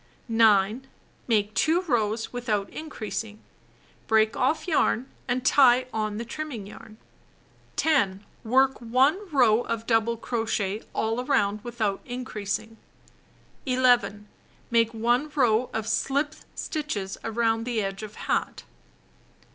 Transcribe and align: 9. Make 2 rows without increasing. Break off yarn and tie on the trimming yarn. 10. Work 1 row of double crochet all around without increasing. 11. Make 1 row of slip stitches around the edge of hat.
9. 0.27 0.87
Make 1.27 1.53
2 1.53 1.81
rows 1.83 2.33
without 2.33 2.67
increasing. 2.71 3.39
Break 4.07 4.35
off 4.35 4.67
yarn 4.67 5.07
and 5.27 5.45
tie 5.45 5.85
on 5.93 6.17
the 6.17 6.25
trimming 6.25 6.65
yarn. 6.65 6.97
10. 7.75 8.25
Work 8.43 8.79
1 8.79 9.29
row 9.29 9.61
of 9.61 9.85
double 9.85 10.17
crochet 10.17 10.81
all 10.93 11.21
around 11.23 11.63
without 11.63 12.01
increasing. 12.03 12.77
11. 13.67 14.27
Make 14.71 14.91
1 14.91 15.29
row 15.35 15.69
of 15.71 15.87
slip 15.87 16.33
stitches 16.55 17.19
around 17.23 17.65
the 17.65 17.83
edge 17.83 18.01
of 18.01 18.15
hat. 18.15 18.63